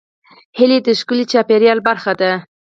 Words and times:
هیلۍ 0.57 0.79
د 0.85 0.87
ښکلي 0.99 1.25
چاپېریال 1.31 1.79
برخه 1.87 2.13
ده 2.19 2.31